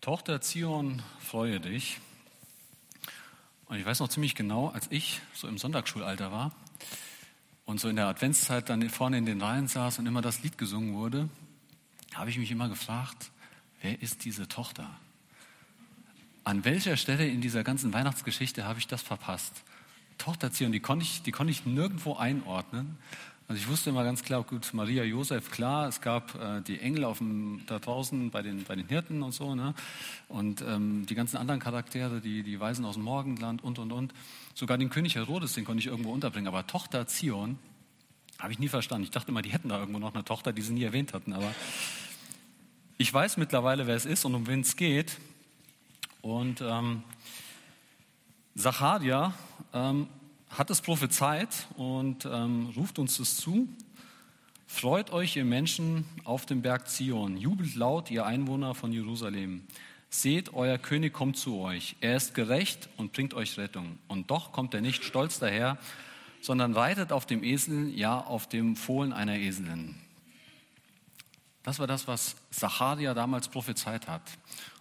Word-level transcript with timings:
Tochter 0.00 0.40
Zion, 0.40 1.02
freue 1.18 1.60
dich. 1.60 2.00
Und 3.66 3.76
ich 3.76 3.84
weiß 3.84 4.00
noch 4.00 4.08
ziemlich 4.08 4.34
genau, 4.34 4.68
als 4.68 4.86
ich 4.90 5.20
so 5.34 5.46
im 5.46 5.58
Sonntagsschulalter 5.58 6.32
war 6.32 6.52
und 7.66 7.80
so 7.80 7.90
in 7.90 7.96
der 7.96 8.06
Adventszeit 8.06 8.70
dann 8.70 8.88
vorne 8.88 9.18
in 9.18 9.26
den 9.26 9.42
Reihen 9.42 9.68
saß 9.68 9.98
und 9.98 10.06
immer 10.06 10.22
das 10.22 10.42
Lied 10.42 10.56
gesungen 10.56 10.94
wurde, 10.94 11.28
habe 12.14 12.30
ich 12.30 12.38
mich 12.38 12.50
immer 12.50 12.70
gefragt, 12.70 13.30
wer 13.82 14.00
ist 14.00 14.24
diese 14.24 14.48
Tochter? 14.48 14.88
An 16.44 16.64
welcher 16.64 16.96
Stelle 16.96 17.28
in 17.28 17.42
dieser 17.42 17.62
ganzen 17.62 17.92
Weihnachtsgeschichte 17.92 18.64
habe 18.64 18.78
ich 18.78 18.86
das 18.86 19.02
verpasst? 19.02 19.64
Tochter 20.16 20.50
Zion, 20.50 20.72
die 20.72 20.80
konnte 20.80 21.04
ich, 21.04 21.22
die 21.24 21.30
konnte 21.30 21.50
ich 21.50 21.66
nirgendwo 21.66 22.16
einordnen. 22.16 22.96
Also 23.50 23.62
ich 23.62 23.68
wusste 23.68 23.90
immer 23.90 24.04
ganz 24.04 24.22
klar, 24.22 24.44
gut, 24.44 24.72
Maria, 24.74 25.02
Josef, 25.02 25.50
klar, 25.50 25.88
es 25.88 26.00
gab 26.00 26.40
äh, 26.40 26.60
die 26.60 26.78
Engel 26.78 27.02
auf 27.02 27.18
dem, 27.18 27.62
da 27.66 27.80
draußen 27.80 28.30
bei 28.30 28.42
den, 28.42 28.62
bei 28.62 28.76
den 28.76 28.86
Hirten 28.86 29.24
und 29.24 29.32
so, 29.32 29.56
ne? 29.56 29.74
und 30.28 30.62
ähm, 30.62 31.04
die 31.06 31.16
ganzen 31.16 31.36
anderen 31.36 31.58
Charaktere, 31.58 32.20
die, 32.20 32.44
die 32.44 32.60
Weisen 32.60 32.84
aus 32.84 32.94
dem 32.94 33.02
Morgenland 33.02 33.64
und, 33.64 33.80
und, 33.80 33.90
und. 33.90 34.14
Sogar 34.54 34.78
den 34.78 34.88
König 34.88 35.16
Herodes, 35.16 35.54
den 35.54 35.64
konnte 35.64 35.80
ich 35.80 35.88
irgendwo 35.88 36.12
unterbringen, 36.12 36.46
aber 36.46 36.64
Tochter 36.68 37.08
Zion 37.08 37.58
habe 38.38 38.52
ich 38.52 38.60
nie 38.60 38.68
verstanden. 38.68 39.02
Ich 39.02 39.10
dachte 39.10 39.32
immer, 39.32 39.42
die 39.42 39.50
hätten 39.50 39.70
da 39.70 39.80
irgendwo 39.80 39.98
noch 39.98 40.14
eine 40.14 40.22
Tochter, 40.22 40.52
die 40.52 40.62
sie 40.62 40.72
nie 40.72 40.84
erwähnt 40.84 41.12
hatten, 41.12 41.32
aber 41.32 41.52
ich 42.98 43.12
weiß 43.12 43.36
mittlerweile, 43.36 43.88
wer 43.88 43.96
es 43.96 44.06
ist 44.06 44.24
und 44.24 44.36
um 44.36 44.46
wen 44.46 44.60
es 44.60 44.76
geht. 44.76 45.18
Und 46.22 46.60
ähm, 46.60 47.02
Zacharia 48.54 49.34
ähm, 49.74 50.06
hat 50.50 50.68
es 50.70 50.80
prophezeit 50.80 51.66
und 51.76 52.24
ähm, 52.24 52.72
ruft 52.76 52.98
uns 52.98 53.18
das 53.18 53.36
zu. 53.36 53.68
Freut 54.66 55.12
euch, 55.12 55.36
ihr 55.36 55.44
Menschen 55.44 56.04
auf 56.24 56.44
dem 56.44 56.62
Berg 56.62 56.88
Zion, 56.88 57.36
jubelt 57.36 57.74
laut, 57.76 58.10
ihr 58.10 58.26
Einwohner 58.26 58.74
von 58.74 58.92
Jerusalem. 58.92 59.64
Seht, 60.10 60.54
euer 60.54 60.76
König 60.76 61.12
kommt 61.12 61.36
zu 61.36 61.58
euch. 61.60 61.96
Er 62.00 62.16
ist 62.16 62.34
gerecht 62.34 62.88
und 62.96 63.12
bringt 63.12 63.32
euch 63.34 63.58
Rettung. 63.58 63.98
Und 64.08 64.30
doch 64.30 64.50
kommt 64.50 64.74
er 64.74 64.80
nicht 64.80 65.04
stolz 65.04 65.38
daher, 65.38 65.78
sondern 66.40 66.72
reitet 66.72 67.12
auf 67.12 67.26
dem 67.26 67.44
Esel, 67.44 67.90
ja 67.96 68.20
auf 68.20 68.48
dem 68.48 68.74
Fohlen 68.74 69.12
einer 69.12 69.36
Eselin. 69.36 69.94
Das 71.62 71.78
war 71.78 71.86
das, 71.86 72.08
was 72.08 72.36
Zacharia 72.50 73.14
damals 73.14 73.48
prophezeit 73.48 74.08
hat. 74.08 74.22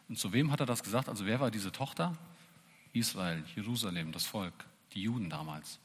Und 0.08 0.18
zu 0.18 0.34
wem 0.34 0.52
hat 0.52 0.62
er 0.62 0.66
das 0.66 0.82
gesagt? 0.82 1.10
Also 1.10 1.28
wer 1.28 1.40
war 1.40 1.52
diese 1.52 1.72
Tochter? 1.72 2.18
Israel, 2.94 3.44
Jerusalem, 3.56 4.12
das 4.12 4.26
Volk 4.26 4.66
die 4.94 5.04
Juden 5.04 5.30
damals. 5.30 5.80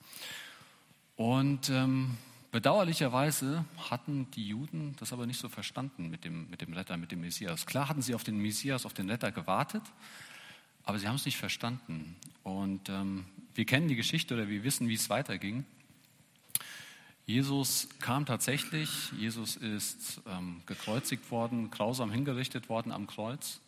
Und 1.16 1.70
ähm, 1.70 2.16
bedauerlicherweise 2.50 3.64
hatten 3.90 4.30
die 4.32 4.48
Juden 4.48 4.96
das 4.98 5.12
aber 5.12 5.26
nicht 5.26 5.40
so 5.40 5.48
verstanden 5.48 6.10
mit 6.10 6.24
dem, 6.24 6.50
mit 6.50 6.60
dem 6.60 6.72
Retter, 6.72 6.96
mit 6.96 7.12
dem 7.12 7.20
Messias. 7.20 7.66
Klar 7.66 7.88
hatten 7.88 8.02
sie 8.02 8.14
auf 8.14 8.24
den 8.24 8.38
Messias, 8.38 8.86
auf 8.86 8.94
den 8.94 9.10
Retter 9.10 9.32
gewartet, 9.32 9.82
aber 10.84 10.98
sie 10.98 11.08
haben 11.08 11.16
es 11.16 11.24
nicht 11.24 11.36
verstanden. 11.36 12.16
Und 12.42 12.88
ähm, 12.88 13.26
wir 13.54 13.64
kennen 13.64 13.88
die 13.88 13.96
Geschichte 13.96 14.34
oder 14.34 14.48
wir 14.48 14.64
wissen, 14.64 14.88
wie 14.88 14.94
es 14.94 15.08
weiterging. 15.08 15.64
Jesus 17.26 17.88
kam 18.00 18.26
tatsächlich, 18.26 19.10
Jesus 19.12 19.56
ist 19.56 20.20
ähm, 20.26 20.60
gekreuzigt 20.66 21.30
worden, 21.30 21.70
grausam 21.70 22.10
hingerichtet 22.10 22.68
worden 22.68 22.92
am 22.92 23.06
Kreuz. 23.06 23.60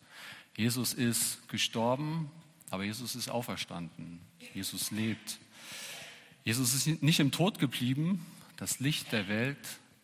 Jesus 0.55 0.93
ist 0.93 1.49
gestorben, 1.49 2.29
aber 2.69 2.83
Jesus 2.83 3.15
ist 3.15 3.29
auferstanden. 3.29 4.19
Jesus 4.53 4.91
lebt. 4.91 5.39
Jesus 6.43 6.73
ist 6.73 7.01
nicht 7.01 7.19
im 7.19 7.31
Tod 7.31 7.59
geblieben. 7.59 8.25
Das 8.57 8.79
Licht 8.79 9.11
der 9.11 9.27
Welt 9.27 9.57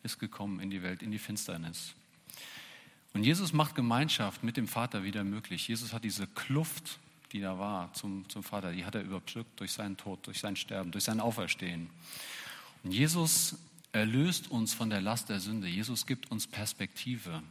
ist 0.03 0.19
gekommen 0.19 0.59
in 0.59 0.69
die 0.69 0.83
Welt, 0.83 1.01
in 1.01 1.11
die 1.11 1.19
Finsternis. 1.19 1.93
Und 3.13 3.23
Jesus 3.23 3.53
macht 3.53 3.75
Gemeinschaft 3.75 4.43
mit 4.43 4.57
dem 4.57 4.67
Vater 4.67 5.03
wieder 5.03 5.23
möglich. 5.23 5.67
Jesus 5.67 5.93
hat 5.93 6.03
diese 6.03 6.27
Kluft, 6.27 6.99
die 7.31 7.41
da 7.41 7.59
war 7.59 7.93
zum, 7.93 8.27
zum 8.29 8.43
Vater, 8.43 8.71
die 8.71 8.85
hat 8.85 8.95
er 8.95 9.01
überbrückt 9.01 9.59
durch 9.59 9.71
seinen 9.71 9.97
Tod, 9.97 10.25
durch 10.25 10.39
sein 10.39 10.55
Sterben, 10.55 10.91
durch 10.91 11.03
sein 11.03 11.19
Auferstehen. 11.19 11.89
Und 12.83 12.91
Jesus 12.91 13.55
erlöst 13.91 14.49
uns 14.49 14.73
von 14.73 14.89
der 14.89 15.01
Last 15.01 15.29
der 15.29 15.39
Sünde. 15.39 15.67
Jesus 15.67 16.05
gibt 16.05 16.31
uns 16.31 16.47
Perspektive. 16.47 17.43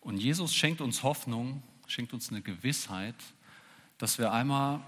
Und 0.00 0.18
Jesus 0.18 0.54
schenkt 0.54 0.80
uns 0.80 1.02
Hoffnung, 1.02 1.62
schenkt 1.86 2.12
uns 2.12 2.30
eine 2.30 2.40
Gewissheit, 2.40 3.14
dass 3.98 4.18
wir 4.18 4.32
einmal 4.32 4.80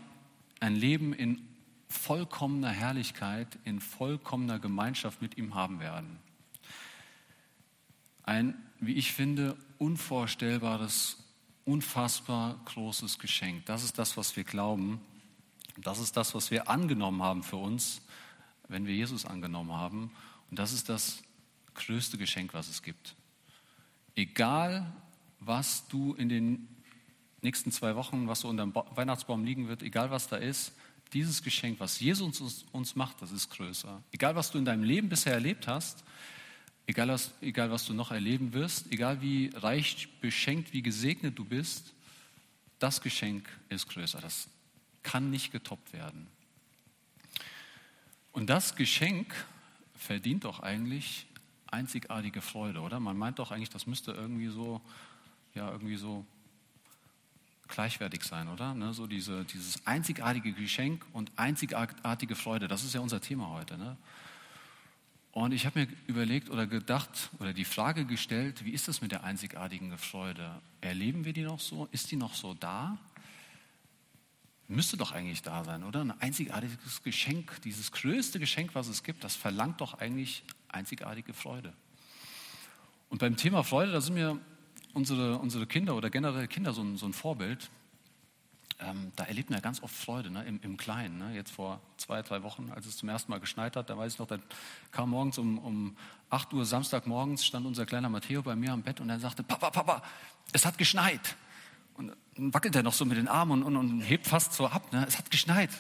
ein 0.61 0.75
Leben 0.75 1.13
in 1.13 1.47
vollkommener 1.89 2.71
Herrlichkeit, 2.71 3.59
in 3.65 3.81
vollkommener 3.81 4.59
Gemeinschaft 4.59 5.23
mit 5.23 5.39
ihm 5.39 5.55
haben 5.55 5.81
werden. 5.81 6.19
Ein, 8.25 8.55
wie 8.81 8.95
ich 8.95 9.13
finde, 9.13 9.57
unvorstellbares, 9.79 11.25
unfassbar 11.65 12.61
großes 12.67 13.19
Geschenk. 13.19 13.65
Das 13.67 13.83
ist 13.83 13.99
das, 13.99 14.17
was 14.17 14.37
wir 14.37 14.45
glauben. 14.45 15.01
Das 15.79 15.99
ist 15.99 16.17
das, 16.17 16.35
was 16.35 16.51
wir 16.51 16.69
angenommen 16.69 17.23
haben 17.23 17.43
für 17.43 17.57
uns, 17.57 18.03
wenn 18.69 18.87
wir 18.87 18.95
Jesus 18.95 19.25
angenommen 19.25 19.73
haben. 19.73 20.11
Und 20.51 20.59
das 20.59 20.73
ist 20.73 20.89
das 20.89 21.23
größte 21.75 22.19
Geschenk, 22.19 22.53
was 22.53 22.69
es 22.69 22.83
gibt. 22.83 23.15
Egal, 24.15 24.93
was 25.41 25.87
du 25.89 26.15
in 26.15 26.29
den 26.29 26.69
nächsten 27.49 27.73
zwei 27.73 27.97
Wochen, 27.97 28.29
was 28.29 28.41
so 28.41 28.49
unter 28.49 28.63
dem 28.63 28.75
Weihnachtsbaum 28.75 29.43
liegen 29.43 29.69
wird, 29.69 29.83
egal 29.83 30.11
was 30.11 30.29
da 30.29 30.37
ist, 30.37 30.73
dieses 31.15 31.43
Geschenk, 31.43 31.81
was 31.81 31.99
Jesus 31.99 32.41
uns, 32.43 32.67
uns 32.73 32.95
macht, 32.95 33.23
das 33.23 33.33
ist 33.33 33.49
größer. 33.49 34.03
Egal 34.13 34.37
was 34.37 34.51
du 34.51 34.59
in 34.59 34.67
deinem 34.67 34.83
Leben 34.83 35.09
bisher 35.09 35.33
erlebt 35.33 35.67
hast, 35.67 36.05
egal 36.87 37.09
was, 37.09 37.33
egal 37.41 37.71
was 37.71 37.87
du 37.87 37.95
noch 37.95 38.11
erleben 38.11 38.53
wirst, 38.53 38.93
egal 38.93 39.23
wie 39.23 39.51
reich 39.55 40.09
beschenkt, 40.21 40.75
wie 40.75 40.83
gesegnet 40.83 41.39
du 41.39 41.45
bist, 41.47 41.95
das 42.79 43.01
Geschenk 43.01 43.49
ist 43.71 43.89
größer. 43.89 44.21
Das 44.21 44.49
kann 45.03 45.31
nicht 45.31 45.51
getoppt 45.51 45.95
werden. 45.95 46.27
Und 48.33 48.51
das 48.51 48.77
Geschenk 48.77 49.35
verdient 49.95 50.45
doch 50.45 50.61
eigentlich 50.61 51.27
einzigartige 51.67 52.43
Freude, 52.43 52.81
oder? 52.81 53.01
Man 53.01 53.17
meint 53.17 53.39
doch 53.39 53.53
eigentlich, 53.53 53.71
das 53.71 53.87
müsste 53.87 54.13
irgendwie 54.13 54.49
so, 54.49 54.83
ja, 55.55 55.71
irgendwie 55.71 55.97
so 55.97 56.27
gleichwertig 57.69 58.25
sein, 58.25 58.49
oder? 58.49 58.75
Ne? 58.75 58.95
So 58.95 59.07
diese, 59.07 59.45
dieses 59.45 59.87
einzigartige 59.87 60.53
Geschenk 60.53 61.05
und 61.13 61.31
einzigartige 61.37 62.35
Freude, 62.35 62.69
das 62.69 62.85
ist 62.85 62.95
ja 62.95 63.01
unser 63.01 63.21
Thema 63.21 63.49
heute. 63.51 63.79
Ne? 63.79 63.97
Und 65.33 65.53
ich 65.53 65.67
habe 65.67 65.81
mir 65.81 65.89
überlegt 66.07 66.51
oder 66.51 66.67
gedacht 66.67 67.31
oder 67.39 67.53
die 67.53 67.65
Frage 67.65 68.05
gestellt, 68.05 68.65
wie 68.65 68.73
ist 68.73 68.89
das 68.89 69.01
mit 69.01 69.13
der 69.13 69.25
einzigartigen 69.25 69.97
Freude? 69.97 70.61
Erleben 70.81 71.25
wir 71.25 71.33
die 71.33 71.43
noch 71.43 71.61
so? 71.61 71.89
Ist 71.93 72.11
die 72.11 72.17
noch 72.17 72.35
so 72.35 72.55
da? 72.55 72.99
Müsste 74.67 74.97
doch 74.97 75.13
eigentlich 75.13 75.43
da 75.43 75.65
sein, 75.65 75.85
oder? 75.85 76.01
Ein 76.01 76.21
einzigartiges 76.21 77.03
Geschenk, 77.03 77.61
dieses 77.63 77.93
größte 77.93 78.39
Geschenk, 78.39 78.75
was 78.75 78.89
es 78.89 79.03
gibt, 79.03 79.25
das 79.25 79.37
verlangt 79.37 79.81
doch 79.81 79.95
eigentlich 79.95 80.43
einzigartige 80.69 81.33
Freude. 81.33 81.73
Und 83.09 83.19
beim 83.19 83.37
Thema 83.37 83.63
Freude, 83.65 83.93
da 83.93 84.01
sind 84.01 84.15
mir 84.15 84.39
unsere, 84.99 85.39
unsere 85.39 85.67
Kinder 85.67 85.95
oder 85.95 86.11
generell 86.11 86.49
Kinder 86.49 86.73
so 86.73 86.83
ein, 86.83 86.97
so 86.97 87.07
ein 87.07 87.13
Vorbild. 87.13 87.71
Ähm, 88.81 89.13
da 89.17 89.25
erlebt 89.25 89.49
man 89.49 89.59
ja 89.59 89.63
ganz 89.63 89.83
oft 89.83 89.95
Freude 89.95 90.31
ne? 90.31 90.45
Im, 90.45 90.61
im, 90.63 90.77
Kleinen. 90.77 91.19
Ne? 91.19 91.35
Jetzt 91.35 91.53
vor 91.53 91.81
zwei, 91.97 92.23
drei 92.23 92.43
Wochen, 92.43 92.71
als 92.75 92.87
es 92.87 92.97
zum 92.97 93.09
ersten 93.09 93.31
Mal 93.31 93.39
geschneit 93.39 93.77
hat, 93.77 93.91
da 93.91 93.97
weiß 93.97 94.13
ich 94.13 94.19
noch, 94.19 94.27
da 94.27 94.39
kam 94.93 95.11
morgens 95.11 95.39
um, 95.39 95.59
um 95.59 95.97
8 96.31 96.53
Uhr 96.53 96.65
Samstagmorgens, 96.65 97.45
stand 97.45 97.65
unser 97.65 97.87
kleiner 97.87 98.09
Matteo 98.09 98.43
bei 98.43 98.55
mir 98.55 98.73
am 98.73 98.83
Bett 98.83 99.01
und 99.01 99.09
er 99.09 99.19
sagte, 99.19 99.43
Papa, 99.43 99.71
Papa, 99.71 100.03
es 100.53 100.67
hat 100.67 100.79
geschneit. 100.79 101.37
Und 101.97 102.13
dann 102.37 102.53
wackelt 102.55 102.77
er 102.77 102.83
noch 102.83 102.93
so 102.93 103.05
mit 103.05 103.17
den 103.17 103.29
Armen 103.29 103.63
und, 103.63 103.77
und, 103.77 103.77
und 103.77 104.01
hebt 104.01 104.27
fast 104.27 104.53
so 104.53 104.67
ab. 104.67 104.93
Ne? 104.93 105.05
Es 105.09 105.19
hat 105.19 105.31
geschneit. 105.31 105.71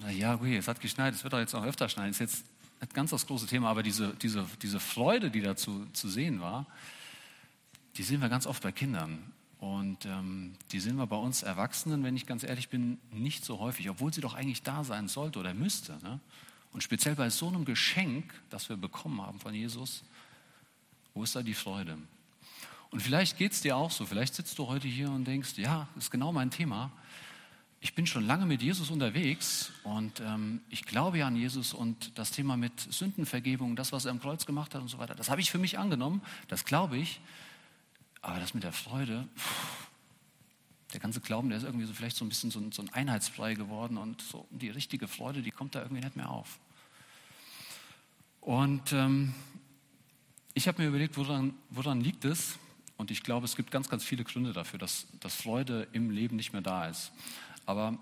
Na 0.00 0.10
ja, 0.10 0.34
okay, 0.34 0.56
es 0.56 0.68
hat 0.68 0.80
geschneit, 0.80 1.14
es 1.14 1.24
wird 1.24 1.32
doch 1.32 1.38
jetzt 1.38 1.54
auch 1.54 1.64
öfter 1.64 1.88
schneien. 1.88 2.10
Das 2.10 2.20
ist 2.20 2.34
jetzt 2.34 2.44
nicht 2.80 2.94
ganz 2.94 3.10
das 3.10 3.26
große 3.26 3.46
Thema, 3.46 3.68
aber 3.68 3.82
diese, 3.82 4.14
diese, 4.22 4.46
diese 4.62 4.80
Freude, 4.80 5.30
die 5.30 5.40
dazu 5.40 5.86
zu 5.92 6.08
sehen 6.08 6.40
war, 6.40 6.66
die 7.96 8.02
sehen 8.02 8.20
wir 8.20 8.28
ganz 8.28 8.46
oft 8.46 8.62
bei 8.62 8.72
Kindern. 8.72 9.32
Und 9.58 10.06
ähm, 10.06 10.54
die 10.72 10.80
sehen 10.80 10.96
wir 10.96 11.06
bei 11.06 11.16
uns 11.16 11.42
Erwachsenen, 11.42 12.02
wenn 12.02 12.16
ich 12.16 12.26
ganz 12.26 12.44
ehrlich 12.44 12.70
bin, 12.70 12.98
nicht 13.12 13.44
so 13.44 13.58
häufig, 13.58 13.90
obwohl 13.90 14.12
sie 14.12 14.22
doch 14.22 14.32
eigentlich 14.34 14.62
da 14.62 14.84
sein 14.84 15.06
sollte 15.06 15.38
oder 15.38 15.52
müsste. 15.52 15.98
Ne? 16.02 16.18
Und 16.72 16.82
speziell 16.82 17.14
bei 17.14 17.28
so 17.28 17.48
einem 17.48 17.66
Geschenk, 17.66 18.32
das 18.48 18.70
wir 18.70 18.76
bekommen 18.76 19.20
haben 19.20 19.38
von 19.38 19.54
Jesus, 19.54 20.02
wo 21.12 21.24
ist 21.24 21.36
da 21.36 21.42
die 21.42 21.54
Freude? 21.54 21.98
Und 22.90 23.00
vielleicht 23.00 23.36
geht 23.36 23.52
es 23.52 23.60
dir 23.60 23.76
auch 23.76 23.90
so, 23.90 24.06
vielleicht 24.06 24.34
sitzt 24.34 24.58
du 24.58 24.66
heute 24.66 24.88
hier 24.88 25.10
und 25.10 25.24
denkst, 25.26 25.58
ja, 25.58 25.88
ist 25.96 26.10
genau 26.10 26.32
mein 26.32 26.50
Thema. 26.50 26.90
Ich 27.82 27.94
bin 27.94 28.06
schon 28.06 28.26
lange 28.26 28.46
mit 28.46 28.62
Jesus 28.62 28.90
unterwegs 28.90 29.72
und 29.84 30.20
ähm, 30.20 30.60
ich 30.68 30.84
glaube 30.84 31.18
ja 31.18 31.26
an 31.26 31.36
Jesus 31.36 31.72
und 31.72 32.18
das 32.18 32.30
Thema 32.30 32.56
mit 32.56 32.78
Sündenvergebung, 32.78 33.76
das, 33.76 33.92
was 33.92 34.04
er 34.04 34.10
am 34.10 34.20
Kreuz 34.20 34.44
gemacht 34.44 34.74
hat 34.74 34.82
und 34.82 34.88
so 34.88 34.98
weiter, 34.98 35.14
das 35.14 35.30
habe 35.30 35.40
ich 35.40 35.50
für 35.50 35.58
mich 35.58 35.78
angenommen, 35.78 36.20
das 36.48 36.64
glaube 36.64 36.96
ich. 36.98 37.20
Aber 38.22 38.38
das 38.38 38.54
mit 38.54 38.64
der 38.64 38.72
Freude, 38.72 39.26
der 40.92 41.00
ganze 41.00 41.20
Glauben, 41.20 41.48
der 41.48 41.58
ist 41.58 41.64
irgendwie 41.64 41.86
so 41.86 41.92
vielleicht 41.92 42.16
so 42.16 42.24
ein 42.24 42.28
bisschen 42.28 42.50
so 42.50 42.60
ein, 42.60 42.72
so 42.72 42.82
ein 42.82 42.92
Einheitsbrei 42.92 43.54
geworden 43.54 43.96
und 43.96 44.20
so 44.22 44.46
die 44.50 44.70
richtige 44.70 45.08
Freude, 45.08 45.42
die 45.42 45.50
kommt 45.50 45.74
da 45.74 45.82
irgendwie 45.82 46.02
nicht 46.02 46.16
mehr 46.16 46.30
auf. 46.30 46.58
Und 48.40 48.92
ähm, 48.92 49.34
ich 50.54 50.66
habe 50.68 50.82
mir 50.82 50.88
überlegt, 50.88 51.16
woran, 51.16 51.54
woran 51.70 52.00
liegt 52.00 52.24
es? 52.24 52.58
Und 52.96 53.10
ich 53.10 53.22
glaube, 53.22 53.46
es 53.46 53.56
gibt 53.56 53.70
ganz, 53.70 53.88
ganz 53.88 54.04
viele 54.04 54.24
Gründe 54.24 54.52
dafür, 54.52 54.78
dass, 54.78 55.06
dass 55.20 55.34
Freude 55.34 55.88
im 55.92 56.10
Leben 56.10 56.36
nicht 56.36 56.52
mehr 56.52 56.62
da 56.62 56.86
ist. 56.86 57.12
Aber 57.66 57.98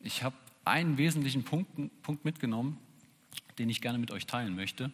ich 0.00 0.22
habe 0.22 0.36
einen 0.64 0.98
wesentlichen 0.98 1.44
Punkt, 1.44 1.70
Punkt 2.02 2.24
mitgenommen, 2.24 2.78
den 3.58 3.70
ich 3.70 3.80
gerne 3.80 3.98
mit 3.98 4.10
euch 4.10 4.26
teilen 4.26 4.56
möchte 4.56 4.90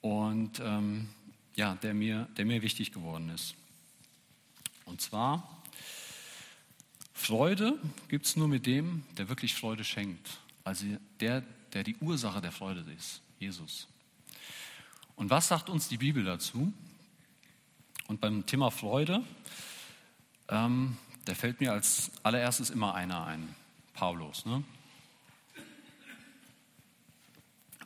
und 0.00 0.60
ähm, 0.60 1.08
ja, 1.56 1.74
der 1.76 1.94
mir, 1.94 2.28
der 2.36 2.44
mir 2.44 2.62
wichtig 2.62 2.92
geworden 2.92 3.28
ist. 3.30 3.54
Und 4.84 5.00
zwar, 5.00 5.62
Freude 7.12 7.78
gibt 8.08 8.26
es 8.26 8.36
nur 8.36 8.48
mit 8.48 8.66
dem, 8.66 9.04
der 9.16 9.28
wirklich 9.28 9.54
Freude 9.54 9.84
schenkt. 9.84 10.38
Also 10.64 10.86
der, 11.20 11.42
der 11.72 11.84
die 11.84 11.96
Ursache 11.96 12.40
der 12.40 12.52
Freude 12.52 12.84
ist, 12.96 13.20
Jesus. 13.38 13.88
Und 15.16 15.30
was 15.30 15.48
sagt 15.48 15.68
uns 15.70 15.88
die 15.88 15.98
Bibel 15.98 16.24
dazu? 16.24 16.72
Und 18.08 18.20
beim 18.20 18.44
Thema 18.46 18.70
Freude, 18.70 19.24
ähm, 20.48 20.96
da 21.24 21.34
fällt 21.34 21.60
mir 21.60 21.72
als 21.72 22.10
allererstes 22.22 22.70
immer 22.70 22.94
einer 22.94 23.24
ein, 23.24 23.54
Paulus. 23.94 24.44
Ne? 24.44 24.64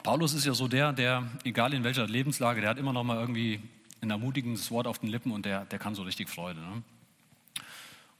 Paulus 0.06 0.34
ist 0.34 0.46
ja 0.46 0.54
so 0.54 0.68
der, 0.68 0.92
der, 0.92 1.28
egal 1.42 1.74
in 1.74 1.82
welcher 1.82 2.06
Lebenslage, 2.06 2.60
der 2.60 2.70
hat 2.70 2.78
immer 2.78 2.92
noch 2.92 3.02
mal 3.02 3.16
irgendwie 3.16 3.58
ein 4.00 4.08
ermutigendes 4.08 4.70
Wort 4.70 4.86
auf 4.86 5.00
den 5.00 5.08
Lippen 5.08 5.32
und 5.32 5.44
der, 5.44 5.64
der 5.64 5.80
kann 5.80 5.96
so 5.96 6.04
richtig 6.04 6.28
Freude. 6.28 6.60
Ne? 6.60 6.84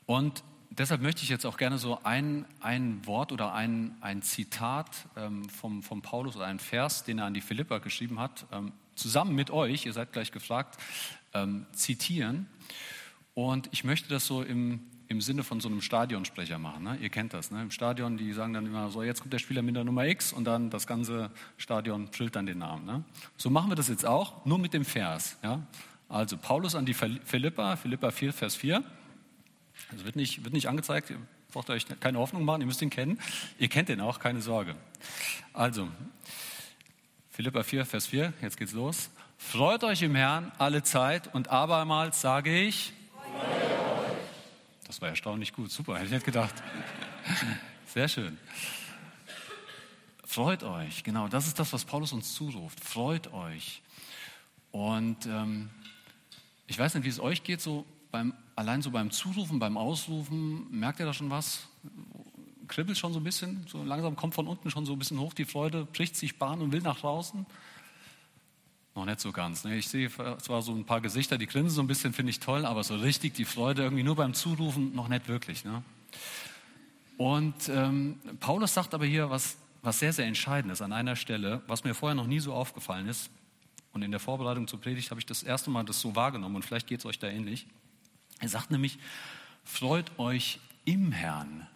Und 0.05 0.43
deshalb 0.71 1.01
möchte 1.01 1.23
ich 1.23 1.29
jetzt 1.29 1.47
auch 1.47 1.57
gerne 1.57 1.79
so 1.79 2.01
ein, 2.03 2.45
ein 2.59 3.07
Wort 3.07 3.31
oder 3.31 3.55
ein, 3.55 3.95
ein 4.01 4.21
Zitat 4.23 4.91
ähm, 5.17 5.49
vom, 5.49 5.85
vom 5.85 6.03
Paulus 6.03 6.35
oder 6.35 6.47
ein 6.47 6.59
Vers, 6.59 7.05
den 7.05 7.21
er 7.21 7.27
an 7.27 7.35
die 7.35 7.41
Philippa 7.41 7.79
geschrieben 7.79 8.19
hat, 8.19 8.47
ähm, 8.51 8.73
zusammen 8.97 9.37
mit 9.37 9.53
euch, 9.53 9.87
ihr 9.87 9.93
seid 9.93 10.13
gleich 10.13 10.33
gefragt, 10.33 10.81
ähm, 11.35 11.67
zitieren. 11.71 12.49
Und 13.35 13.69
ich 13.71 13.85
möchte 13.85 14.09
das 14.09 14.27
so 14.27 14.43
im, 14.43 14.81
im 15.09 15.21
Sinne 15.21 15.45
von 15.45 15.61
so 15.61 15.69
einem 15.69 15.81
Stadionsprecher 15.81 16.59
machen. 16.59 16.85
Ne? 16.85 16.99
Ihr 17.01 17.11
kennt 17.11 17.33
das. 17.33 17.51
Ne? 17.51 17.63
Im 17.63 17.71
Stadion, 17.71 18.17
die 18.17 18.33
sagen 18.33 18.53
dann 18.53 18.67
immer 18.67 18.91
so, 18.91 19.03
jetzt 19.03 19.21
kommt 19.21 19.33
der 19.33 19.39
Spieler 19.39 19.63
mit 19.63 19.77
der 19.77 19.85
Nummer 19.85 20.07
X 20.07 20.33
und 20.33 20.45
dann 20.45 20.71
das 20.71 20.87
ganze 20.87 21.31
Stadion 21.57 22.09
füllt 22.09 22.37
dann 22.37 22.47
den 22.47 22.59
Namen. 22.59 22.85
Ne? 22.85 23.05
So 23.37 23.51
machen 23.51 23.71
wir 23.71 23.77
das 23.77 23.89
jetzt 23.89 24.05
auch, 24.05 24.45
nur 24.45 24.59
mit 24.59 24.75
dem 24.75 24.85
Vers. 24.85 25.39
Ja? 25.43 25.63
Also 26.09 26.37
Paulus 26.37 26.75
an 26.75 26.87
die 26.87 26.95
Philippa, 26.95 27.77
Philippa 27.77 28.11
4, 28.11 28.33
Vers 28.33 28.57
4. 28.57 28.83
Das 29.93 30.05
wird 30.05 30.17
nicht, 30.17 30.45
wird 30.45 30.55
nicht 30.55 30.69
angezeigt, 30.69 31.11
ihr 31.11 31.19
braucht 31.53 31.71
euch 31.71 31.87
keine 32.01 32.19
Hoffnung 32.19 32.45
machen, 32.45 32.61
ihr 32.61 32.67
müsst 32.67 32.83
ihn 32.83 32.91
kennen. 32.91 33.19
Ihr 33.59 33.69
kennt 33.69 33.89
ihn 33.89 34.01
auch, 34.01 34.19
keine 34.19 34.41
Sorge. 34.41 34.75
Also, 35.53 35.89
Philippa 37.31 37.63
4, 37.63 37.85
Vers 37.85 38.07
4, 38.07 38.33
jetzt 38.43 38.57
geht's 38.57 38.73
los. 38.73 39.11
Freut 39.39 39.85
euch 39.85 40.03
im 40.03 40.15
Herrn 40.15 40.53
alle 40.59 40.83
Zeit 40.83 41.33
und 41.35 41.49
abermals 41.49 42.21
sage 42.21 42.59
ich, 42.59 42.93
das 44.87 45.01
war 45.01 45.09
erstaunlich 45.09 45.53
gut, 45.53 45.71
super, 45.71 45.95
hätte 45.95 46.07
ich 46.07 46.13
nicht 46.13 46.25
gedacht. 46.25 46.55
Sehr 47.87 48.09
schön. 48.09 48.39
Freut 50.25 50.63
euch, 50.63 51.03
genau, 51.03 51.29
das 51.29 51.47
ist 51.47 51.59
das, 51.59 51.73
was 51.73 51.85
Paulus 51.85 52.13
uns 52.13 52.35
zuruft. 52.35 52.81
Freut 52.81 53.33
euch. 53.33 53.83
Und 54.71 55.27
ähm, 55.27 55.71
ich 56.67 56.79
weiß 56.79 56.95
nicht, 56.95 57.05
wie 57.05 57.09
es 57.09 57.21
euch 57.21 57.43
geht, 57.43 57.61
so 57.61 57.87
beim, 58.11 58.35
allein 58.55 58.83
so 58.83 58.91
beim 58.91 59.11
Zurufen, 59.11 59.59
beim 59.59 59.77
Ausrufen, 59.77 60.71
merkt 60.71 61.01
ihr 61.01 61.07
da 61.07 61.15
schon 61.15 61.31
was? 61.31 61.67
Kribbelt 62.69 62.99
schon 62.99 63.13
so 63.13 63.21
ein 63.21 63.25
bisschen, 63.25 63.65
so 63.69 63.83
langsam 63.83 64.17
kommt 64.17 64.35
von 64.35 64.47
unten 64.47 64.71
schon 64.71 64.85
so 64.85 64.93
ein 64.93 64.99
bisschen 64.99 65.21
hoch 65.21 65.33
die 65.33 65.45
Freude, 65.45 65.85
bricht 65.85 66.17
sich 66.17 66.39
Bahn 66.39 66.61
und 66.61 66.73
will 66.73 66.83
nach 66.83 67.01
draußen. 67.01 67.47
Noch 68.97 69.05
nicht 69.05 69.21
so 69.21 69.31
ganz. 69.31 69.63
Ne? 69.65 69.77
Ich 69.77 69.89
sehe 69.89 70.11
zwar 70.11 70.63
so 70.63 70.73
ein 70.73 70.87
paar 70.87 71.03
Gesichter, 71.03 71.37
die 71.37 71.47
grinsen 71.47 71.71
so 71.71 71.83
ein 71.83 71.87
bisschen, 71.87 72.15
finde 72.15 72.31
ich 72.31 72.41
toll, 72.41 72.65
aber 72.65 72.83
so 72.83 72.97
richtig 72.97 73.35
die 73.35 73.45
Freude 73.45 73.83
irgendwie 73.83 74.03
nur 74.03 74.17
beim 74.17 74.33
Zurufen 74.33 74.95
noch 74.95 75.09
nicht 75.09 75.29
wirklich. 75.29 75.67
Ne? 75.67 75.83
Und 77.19 77.69
ähm, 77.69 78.19
Paulus 78.41 78.73
sagt 78.73 78.95
aber 78.95 79.05
hier 79.05 79.29
was, 79.29 79.59
was 79.83 79.99
sehr, 79.99 80.15
sehr 80.15 80.25
Entscheidendes 80.25 80.81
an 80.81 80.95
einer 80.95 81.15
Stelle, 81.15 81.61
was 81.67 81.85
mir 81.85 81.95
vorher 81.95 82.15
noch 82.15 82.27
nie 82.27 82.41
so 82.41 82.55
aufgefallen 82.55 83.07
ist. 83.07 83.31
Und 83.93 84.01
in 84.01 84.11
der 84.11 84.21
Vorbereitung 84.21 84.67
zur 84.67 84.81
Predigt 84.81 85.11
habe 85.11 85.21
ich 85.21 85.27
das 85.27 85.43
erste 85.43 85.69
Mal 85.69 85.85
das 85.85 86.01
so 86.01 86.17
wahrgenommen 86.17 86.57
und 86.57 86.65
vielleicht 86.65 86.87
geht 86.87 87.01
es 87.01 87.07
euch 87.07 87.19
da 87.19 87.29
ähnlich. 87.29 87.67
Er 88.41 88.49
sagt 88.49 88.71
nämlich, 88.71 88.99
freut 89.63 90.19
euch 90.19 90.59
im 90.87 91.13
Herrn. 91.13 91.67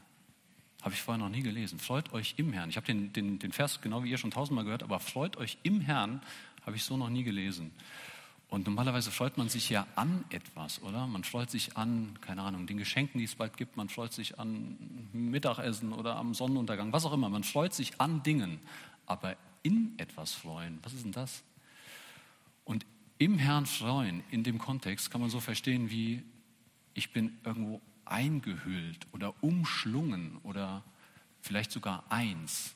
Habe 0.82 0.94
ich 0.94 1.02
vorher 1.02 1.22
noch 1.22 1.28
nie 1.28 1.42
gelesen. 1.42 1.78
Freut 1.78 2.14
euch 2.14 2.34
im 2.38 2.54
Herrn. 2.54 2.70
Ich 2.70 2.76
habe 2.76 2.86
den, 2.86 3.12
den, 3.12 3.38
den 3.38 3.52
Vers 3.52 3.82
genau 3.82 4.02
wie 4.02 4.10
ihr 4.10 4.16
schon 4.16 4.30
tausendmal 4.30 4.64
gehört, 4.64 4.82
aber 4.82 4.98
freut 5.00 5.36
euch 5.36 5.58
im 5.62 5.82
Herrn 5.82 6.22
habe 6.66 6.76
ich 6.76 6.84
so 6.84 6.96
noch 6.96 7.08
nie 7.08 7.24
gelesen. 7.24 7.72
Und 8.48 8.66
normalerweise 8.66 9.12
freut 9.12 9.38
man 9.38 9.48
sich 9.48 9.70
ja 9.70 9.86
an 9.94 10.24
etwas, 10.30 10.82
oder? 10.82 11.06
Man 11.06 11.22
freut 11.22 11.50
sich 11.50 11.76
an, 11.76 12.18
keine 12.20 12.42
Ahnung, 12.42 12.66
den 12.66 12.78
Geschenken, 12.78 13.18
die 13.18 13.24
es 13.24 13.36
bald 13.36 13.56
gibt. 13.56 13.76
Man 13.76 13.88
freut 13.88 14.12
sich 14.12 14.40
an 14.40 14.76
Mittagessen 15.12 15.92
oder 15.92 16.16
am 16.16 16.34
Sonnenuntergang, 16.34 16.92
was 16.92 17.04
auch 17.04 17.12
immer. 17.12 17.28
Man 17.28 17.44
freut 17.44 17.72
sich 17.72 18.00
an 18.00 18.24
Dingen. 18.24 18.58
Aber 19.06 19.36
in 19.62 19.94
etwas 19.98 20.32
freuen, 20.32 20.80
was 20.82 20.94
ist 20.94 21.04
denn 21.04 21.12
das? 21.12 21.44
Und 22.64 22.86
im 23.18 23.38
Herrn 23.38 23.66
freuen, 23.66 24.24
in 24.30 24.42
dem 24.42 24.58
Kontext, 24.58 25.10
kann 25.10 25.20
man 25.20 25.30
so 25.30 25.38
verstehen 25.40 25.90
wie, 25.90 26.22
ich 26.94 27.12
bin 27.12 27.38
irgendwo 27.44 27.80
eingehüllt 28.04 29.06
oder 29.12 29.32
umschlungen 29.42 30.38
oder 30.42 30.82
vielleicht 31.40 31.70
sogar 31.70 32.04
eins. 32.08 32.74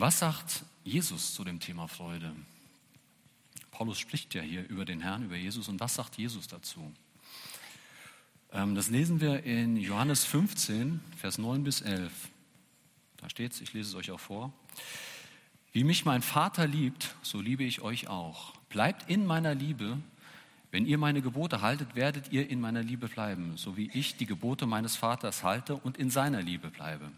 Was 0.00 0.20
sagt 0.20 0.64
Jesus 0.82 1.34
zu 1.34 1.44
dem 1.44 1.60
Thema 1.60 1.86
Freude? 1.86 2.34
Paulus 3.70 3.98
spricht 3.98 4.32
ja 4.32 4.40
hier 4.40 4.66
über 4.70 4.86
den 4.86 5.02
Herrn, 5.02 5.24
über 5.24 5.36
Jesus. 5.36 5.68
Und 5.68 5.78
was 5.78 5.94
sagt 5.94 6.16
Jesus 6.16 6.48
dazu? 6.48 6.90
Ähm, 8.50 8.74
das 8.74 8.88
lesen 8.88 9.20
wir 9.20 9.44
in 9.44 9.76
Johannes 9.76 10.24
15, 10.24 11.00
Vers 11.18 11.36
9 11.36 11.64
bis 11.64 11.82
11. 11.82 12.10
Da 13.18 13.28
steht 13.28 13.52
es, 13.52 13.60
ich 13.60 13.74
lese 13.74 13.90
es 13.90 13.94
euch 13.94 14.10
auch 14.10 14.20
vor. 14.20 14.54
Wie 15.72 15.84
mich 15.84 16.06
mein 16.06 16.22
Vater 16.22 16.66
liebt, 16.66 17.14
so 17.20 17.38
liebe 17.42 17.64
ich 17.64 17.82
euch 17.82 18.08
auch. 18.08 18.54
Bleibt 18.70 19.10
in 19.10 19.26
meiner 19.26 19.54
Liebe. 19.54 19.98
Wenn 20.70 20.86
ihr 20.86 20.96
meine 20.96 21.20
Gebote 21.20 21.60
haltet, 21.60 21.94
werdet 21.94 22.32
ihr 22.32 22.48
in 22.48 22.62
meiner 22.62 22.82
Liebe 22.82 23.06
bleiben, 23.08 23.58
so 23.58 23.76
wie 23.76 23.90
ich 23.92 24.16
die 24.16 24.24
Gebote 24.24 24.64
meines 24.64 24.96
Vaters 24.96 25.42
halte 25.42 25.76
und 25.76 25.98
in 25.98 26.08
seiner 26.08 26.40
Liebe 26.40 26.70
bleibe. 26.70 27.12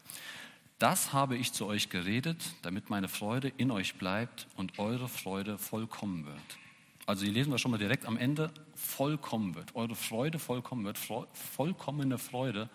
Das 0.83 1.13
habe 1.13 1.37
ich 1.37 1.53
zu 1.53 1.67
euch 1.67 1.91
geredet, 1.91 2.43
damit 2.63 2.91
meine 2.91 3.07
Freude 3.07 3.53
in 3.57 3.71
euch 3.71 3.95
bleibt 3.95 4.49
und 4.57 4.81
eure 4.81 5.09
Freude 5.09 5.57
vollkommen 5.57 6.27
wird. 6.27 6.59
Also 7.07 7.23
hier 7.23 7.33
lesen 7.33 7.53
wir 7.53 7.59
schon 7.59 7.71
mal 7.71 7.79
direkt 7.79 8.05
am 8.05 8.17
Ende, 8.17 8.51
vollkommen 8.75 9.55
wird. 9.55 9.77
Eure 9.77 9.95
Freude 9.95 10.41
vollkommen 10.41 10.85
wird. 10.85 10.99
Vollkommene 10.99 12.19
Freude. 12.19 12.69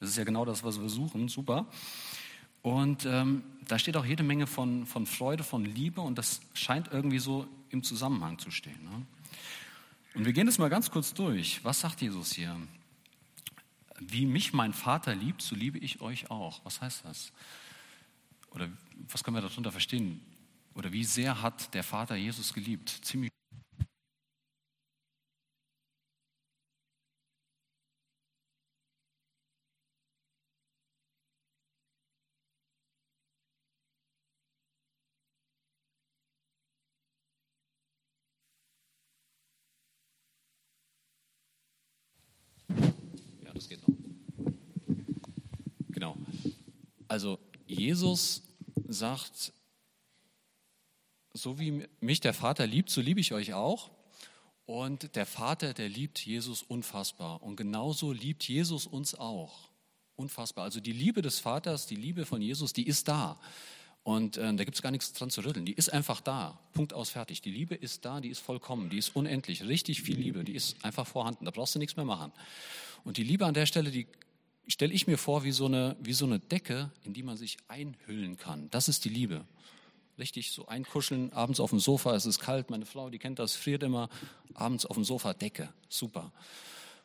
Das 0.00 0.08
ist 0.08 0.16
ja 0.16 0.24
genau 0.24 0.46
das, 0.46 0.64
was 0.64 0.80
wir 0.80 0.88
suchen. 0.88 1.28
Super. 1.28 1.66
Und 2.62 3.04
ähm, 3.04 3.42
da 3.68 3.78
steht 3.78 3.98
auch 3.98 4.06
jede 4.06 4.22
Menge 4.22 4.46
von, 4.46 4.86
von 4.86 5.04
Freude, 5.04 5.44
von 5.44 5.62
Liebe 5.62 6.00
und 6.00 6.16
das 6.16 6.40
scheint 6.54 6.88
irgendwie 6.90 7.18
so 7.18 7.46
im 7.68 7.82
Zusammenhang 7.82 8.38
zu 8.38 8.50
stehen. 8.50 8.82
Ne? 8.84 9.04
Und 10.14 10.24
wir 10.24 10.32
gehen 10.32 10.46
das 10.46 10.56
mal 10.56 10.70
ganz 10.70 10.90
kurz 10.90 11.12
durch. 11.12 11.62
Was 11.62 11.80
sagt 11.80 12.00
Jesus 12.00 12.32
hier? 12.32 12.56
Wie 14.00 14.26
mich 14.26 14.52
mein 14.52 14.72
Vater 14.72 15.14
liebt, 15.14 15.42
so 15.42 15.54
liebe 15.54 15.78
ich 15.78 16.00
euch 16.00 16.30
auch. 16.30 16.64
Was 16.64 16.80
heißt 16.80 17.04
das? 17.04 17.32
Oder 18.52 18.68
was 19.08 19.22
können 19.22 19.36
wir 19.36 19.42
darunter 19.42 19.72
verstehen? 19.72 20.20
Oder 20.74 20.92
wie 20.92 21.04
sehr 21.04 21.42
hat 21.42 21.72
der 21.74 21.84
Vater 21.84 22.16
Jesus 22.16 22.52
geliebt? 22.52 22.88
Ziemlich 23.02 23.30
das 43.60 43.68
geht 43.68 43.86
noch. 43.86 43.94
Genau. 45.90 46.16
Also 47.10 47.40
Jesus 47.66 48.44
sagt, 48.86 49.52
so 51.34 51.58
wie 51.58 51.88
mich 51.98 52.20
der 52.20 52.32
Vater 52.32 52.68
liebt, 52.68 52.88
so 52.88 53.00
liebe 53.00 53.18
ich 53.18 53.32
euch 53.32 53.52
auch. 53.52 53.90
Und 54.64 55.16
der 55.16 55.26
Vater, 55.26 55.74
der 55.74 55.88
liebt 55.88 56.24
Jesus 56.24 56.62
unfassbar. 56.62 57.42
Und 57.42 57.56
genauso 57.56 58.12
liebt 58.12 58.46
Jesus 58.46 58.86
uns 58.86 59.16
auch. 59.16 59.70
Unfassbar. 60.14 60.62
Also 60.62 60.78
die 60.78 60.92
Liebe 60.92 61.20
des 61.20 61.40
Vaters, 61.40 61.88
die 61.88 61.96
Liebe 61.96 62.24
von 62.26 62.40
Jesus, 62.40 62.72
die 62.72 62.86
ist 62.86 63.08
da. 63.08 63.40
Und 64.04 64.36
äh, 64.36 64.54
da 64.54 64.62
gibt 64.62 64.76
es 64.76 64.82
gar 64.82 64.92
nichts 64.92 65.12
dran 65.12 65.30
zu 65.30 65.44
rütteln. 65.44 65.66
Die 65.66 65.72
ist 65.72 65.92
einfach 65.92 66.20
da. 66.20 66.60
Punkt 66.74 66.92
aus, 66.92 67.10
fertig. 67.10 67.42
Die 67.42 67.50
Liebe 67.50 67.74
ist 67.74 68.04
da, 68.04 68.20
die 68.20 68.28
ist 68.28 68.38
vollkommen, 68.38 68.88
die 68.88 68.98
ist 68.98 69.16
unendlich. 69.16 69.64
Richtig 69.64 70.02
viel 70.02 70.16
Liebe, 70.16 70.44
die 70.44 70.54
ist 70.54 70.84
einfach 70.84 71.08
vorhanden. 71.08 71.44
Da 71.44 71.50
brauchst 71.50 71.74
du 71.74 71.80
nichts 71.80 71.96
mehr 71.96 72.04
machen. 72.04 72.30
Und 73.02 73.16
die 73.16 73.24
Liebe 73.24 73.46
an 73.46 73.54
der 73.54 73.66
Stelle, 73.66 73.90
die 73.90 74.06
stelle 74.72 74.92
ich 74.92 75.06
mir 75.06 75.18
vor 75.18 75.44
wie 75.44 75.52
so, 75.52 75.66
eine, 75.66 75.96
wie 76.00 76.12
so 76.12 76.26
eine 76.26 76.38
Decke, 76.38 76.90
in 77.04 77.12
die 77.12 77.22
man 77.22 77.36
sich 77.36 77.58
einhüllen 77.68 78.36
kann. 78.36 78.70
Das 78.70 78.88
ist 78.88 79.04
die 79.04 79.08
Liebe. 79.08 79.44
richtig 80.18 80.52
so 80.52 80.66
einkuscheln, 80.66 81.32
abends 81.32 81.60
auf 81.60 81.70
dem 81.70 81.80
Sofa, 81.80 82.14
es 82.14 82.26
ist 82.26 82.38
kalt, 82.38 82.70
meine 82.70 82.86
Frau, 82.86 83.10
die 83.10 83.18
kennt 83.18 83.38
das, 83.38 83.56
friert 83.56 83.82
immer, 83.82 84.08
abends 84.54 84.86
auf 84.86 84.96
dem 84.96 85.04
Sofa, 85.04 85.32
Decke, 85.32 85.72
super. 85.88 86.30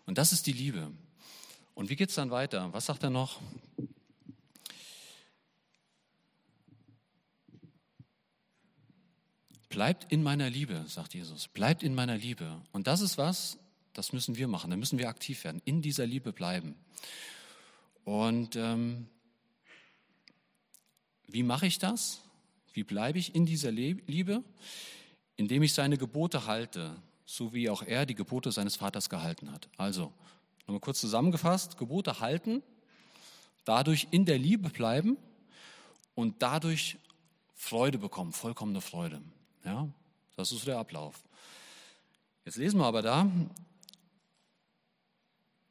Und 0.06 0.18
das 0.18 0.34
ist 0.34 0.46
die 0.46 0.52
Liebe. 0.52 0.92
Und 1.74 1.90
wie 1.90 1.96
geht 1.96 2.10
es 2.10 2.16
dann 2.16 2.30
weiter? 2.30 2.72
Was 2.74 2.86
sagt 2.86 3.04
er 3.04 3.10
noch? 3.10 3.40
Bleibt 9.70 10.12
in 10.12 10.24
meiner 10.24 10.50
Liebe, 10.50 10.86
sagt 10.88 11.16
Jesus. 11.16 11.48
Bleibt 11.50 11.84
in 11.84 11.96
meiner 11.96 12.18
Liebe. 12.18 12.62
Und 12.72 12.88
das 12.88 13.02
ist 13.02 13.18
was, 13.18 13.58
das 13.94 14.14
müssen 14.14 14.38
wir 14.38 14.48
machen. 14.48 14.70
Da 14.70 14.78
müssen 14.78 15.00
wir 15.00 15.10
aktiv 15.10 15.44
werden. 15.44 15.62
In 15.66 15.82
dieser 15.82 16.06
Liebe 16.06 16.32
bleiben. 16.32 16.76
Und 18.06 18.56
ähm, 18.56 19.08
wie 21.28 21.44
mache 21.44 21.66
ich 21.66 21.80
das? 21.80 22.22
Wie 22.72 22.84
bleibe 22.84 23.20
ich 23.20 23.36
in 23.36 23.46
dieser 23.46 23.72
Liebe? 23.72 24.44
Indem 25.36 25.64
ich 25.64 25.74
seine 25.74 25.98
Gebote 25.98 26.46
halte, 26.46 26.96
so 27.26 27.54
wie 27.54 27.70
auch 27.70 27.82
er 27.82 28.06
die 28.06 28.16
Gebote 28.16 28.52
seines 28.52 28.76
Vaters 28.76 29.10
gehalten 29.10 29.52
hat. 29.52 29.68
Also, 29.76 30.14
nochmal 30.62 30.80
kurz 30.80 31.02
zusammengefasst, 31.02 31.78
Gebote 31.78 32.20
halten, 32.20 32.62
dadurch 33.66 34.08
in 34.12 34.26
der 34.26 34.38
Liebe 34.38 34.70
bleiben 34.70 35.18
und 36.14 36.42
dadurch 36.42 36.98
Freude 37.56 37.98
bekommen, 37.98 38.32
vollkommene 38.32 38.82
Freude. 38.82 39.22
Ja, 39.64 39.90
das 40.36 40.52
ist 40.52 40.68
der 40.68 40.78
Ablauf. 40.78 41.24
Jetzt 42.46 42.58
lesen 42.58 42.80
wir 42.80 42.86
aber 42.86 43.02
da, 43.02 43.28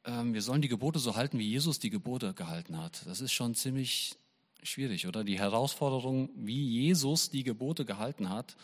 wir 0.05 0.41
sollen 0.41 0.61
die 0.61 0.67
Gebote 0.67 0.99
so 0.99 1.15
halten, 1.15 1.39
wie 1.39 1.49
Jesus 1.49 1.79
die 1.79 1.89
Gebote 1.89 2.33
gehalten 2.33 2.77
hat. 2.77 3.05
Das 3.05 3.21
ist 3.21 3.33
schon 3.33 3.55
ziemlich 3.55 4.15
schwierig, 4.61 5.07
oder? 5.07 5.23
Die 5.23 5.39
Herausforderung, 5.39 6.29
wie 6.35 6.63
Jesus 6.63 7.29
die 7.29 7.43
Gebote 7.43 7.85
gehalten 7.85 8.29
hat, 8.29 8.55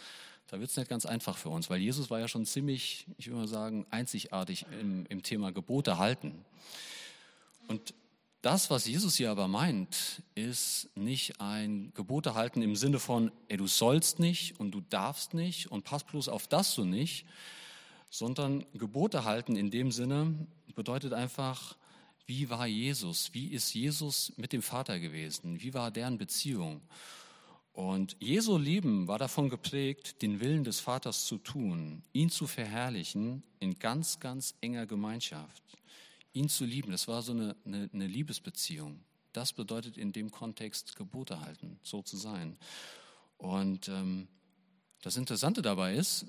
da 0.47 0.59
wird 0.59 0.69
es 0.69 0.77
nicht 0.77 0.89
ganz 0.89 1.05
einfach 1.05 1.37
für 1.37 1.49
uns, 1.49 1.69
weil 1.69 1.79
Jesus 1.79 2.09
war 2.09 2.19
ja 2.19 2.27
schon 2.27 2.45
ziemlich, 2.45 3.05
ich 3.17 3.27
würde 3.27 3.39
mal 3.39 3.47
sagen, 3.47 3.85
einzigartig 3.89 4.65
im, 4.81 5.05
im 5.07 5.23
Thema 5.23 5.51
Gebote 5.51 5.97
halten. 5.97 6.45
Und 7.67 7.93
das, 8.41 8.69
was 8.69 8.85
Jesus 8.85 9.15
hier 9.15 9.31
aber 9.31 9.47
meint, 9.47 10.23
ist 10.35 10.89
nicht 10.95 11.39
ein 11.39 11.93
Gebote 11.93 12.33
halten 12.33 12.61
im 12.63 12.75
Sinne 12.75 12.99
von, 12.99 13.31
ey, 13.47 13.57
du 13.57 13.67
sollst 13.67 14.19
nicht 14.19 14.59
und 14.59 14.71
du 14.71 14.81
darfst 14.81 15.33
nicht 15.33 15.71
und 15.71 15.83
pass 15.83 16.03
bloß 16.03 16.27
auf 16.27 16.47
das 16.47 16.75
du 16.75 16.83
nicht, 16.83 17.25
sondern 18.09 18.65
Gebote 18.73 19.23
halten 19.23 19.55
in 19.55 19.71
dem 19.71 19.91
Sinne 19.91 20.35
bedeutet 20.75 21.13
einfach, 21.13 21.75
wie 22.25 22.49
war 22.49 22.67
Jesus? 22.67 23.33
Wie 23.33 23.47
ist 23.47 23.73
Jesus 23.73 24.31
mit 24.37 24.53
dem 24.53 24.61
Vater 24.61 24.99
gewesen? 24.99 25.61
Wie 25.61 25.73
war 25.73 25.91
deren 25.91 26.17
Beziehung? 26.17 26.81
Und 27.73 28.17
Jesu 28.19 28.57
Leben 28.57 29.07
war 29.07 29.17
davon 29.17 29.49
geprägt, 29.49 30.21
den 30.21 30.39
Willen 30.39 30.63
des 30.63 30.79
Vaters 30.79 31.25
zu 31.25 31.37
tun, 31.37 32.03
ihn 32.11 32.29
zu 32.29 32.47
verherrlichen 32.47 33.43
in 33.59 33.79
ganz, 33.79 34.19
ganz 34.19 34.55
enger 34.61 34.85
Gemeinschaft. 34.85 35.63
Ihn 36.33 36.49
zu 36.49 36.65
lieben, 36.65 36.91
das 36.91 37.07
war 37.07 37.21
so 37.21 37.31
eine, 37.31 37.55
eine, 37.65 37.89
eine 37.93 38.07
Liebesbeziehung. 38.07 39.03
Das 39.33 39.53
bedeutet 39.53 39.97
in 39.97 40.11
dem 40.11 40.31
Kontext 40.31 40.95
Gebote 40.95 41.39
halten, 41.41 41.79
so 41.83 42.01
zu 42.01 42.17
sein. 42.17 42.57
Und 43.37 43.87
ähm, 43.87 44.27
das 45.01 45.17
Interessante 45.17 45.61
dabei 45.61 45.95
ist, 45.95 46.25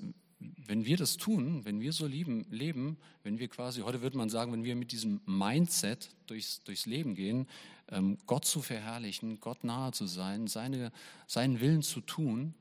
wenn 0.65 0.85
wir 0.85 0.97
das 0.97 1.17
tun, 1.17 1.65
wenn 1.65 1.79
wir 1.81 1.93
so 1.93 2.05
lieben, 2.05 2.45
leben, 2.49 2.97
wenn 3.23 3.39
wir 3.39 3.47
quasi, 3.47 3.81
heute 3.81 4.01
würde 4.01 4.17
man 4.17 4.29
sagen, 4.29 4.51
wenn 4.51 4.63
wir 4.63 4.75
mit 4.75 4.91
diesem 4.91 5.21
Mindset 5.25 6.09
durchs, 6.27 6.63
durchs 6.63 6.85
Leben 6.85 7.15
gehen, 7.15 7.47
ähm, 7.89 8.17
Gott 8.25 8.45
zu 8.45 8.61
verherrlichen, 8.61 9.39
Gott 9.39 9.63
nahe 9.63 9.91
zu 9.91 10.07
sein, 10.07 10.47
seine, 10.47 10.91
seinen 11.27 11.59
Willen 11.59 11.83
zu 11.83 12.01
tun, 12.01 12.53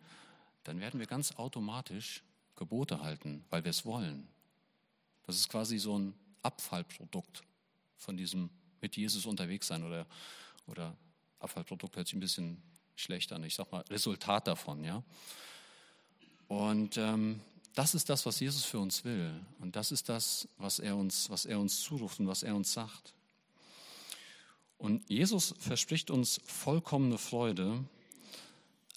dann 0.64 0.80
werden 0.80 1.00
wir 1.00 1.06
ganz 1.06 1.32
automatisch 1.36 2.22
Gebote 2.56 3.00
halten, 3.00 3.44
weil 3.50 3.64
wir 3.64 3.70
es 3.70 3.84
wollen. 3.84 4.28
Das 5.26 5.36
ist 5.36 5.48
quasi 5.48 5.78
so 5.78 5.98
ein 5.98 6.14
Abfallprodukt 6.42 7.42
von 7.96 8.16
diesem 8.16 8.50
mit 8.80 8.96
Jesus 8.96 9.26
unterwegs 9.26 9.68
sein 9.68 9.84
oder, 9.84 10.06
oder 10.66 10.96
Abfallprodukt 11.38 11.96
hört 11.96 12.06
sich 12.06 12.16
ein 12.16 12.20
bisschen 12.20 12.60
schlecht 12.96 13.32
an. 13.32 13.44
Ich 13.44 13.54
sag 13.54 13.70
mal 13.72 13.84
Resultat 13.88 14.46
davon, 14.46 14.84
ja. 14.84 15.02
Und 16.48 16.98
ähm, 16.98 17.40
das 17.75 17.95
ist 17.95 18.09
das, 18.09 18.26
was 18.26 18.41
Jesus 18.41 18.64
für 18.64 18.79
uns 18.79 19.05
will. 19.05 19.33
Und 19.61 19.76
das 19.76 19.93
ist 19.93 20.09
das, 20.09 20.49
was 20.59 20.79
er 20.79 20.97
uns, 20.97 21.31
was 21.31 21.47
er 21.47 21.59
uns 21.59 21.81
zuruft 21.81 22.21
und 22.21 22.26
was 22.26 22.43
er 22.43 22.55
uns 22.55 22.73
sagt. 22.73 23.14
Und 24.79 25.09
Jesus 25.09 25.55
verspricht 25.59 26.11
uns 26.11 26.41
vollkommene 26.45 27.17
Freude, 27.17 27.85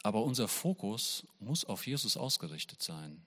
aber 0.04 0.24
unser 0.24 0.48
Fokus 0.48 1.26
muss 1.40 1.64
auf 1.66 1.86
Jesus 1.86 2.18
ausgerichtet 2.18 2.82
sein. 2.82 3.26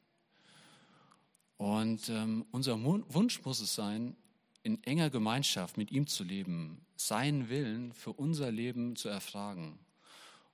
Und 1.57 2.09
ähm, 2.09 2.47
unser 2.51 2.83
Wunsch 2.83 3.43
muss 3.45 3.61
es 3.61 3.75
sein, 3.75 4.17
in 4.63 4.83
enger 4.85 5.11
Gemeinschaft 5.11 5.77
mit 5.77 5.91
ihm 5.91 6.07
zu 6.07 6.25
leben, 6.25 6.85
seinen 6.97 7.49
Willen 7.49 7.93
für 7.93 8.13
unser 8.13 8.51
Leben 8.51 8.97
zu 8.97 9.09
erfragen 9.09 9.79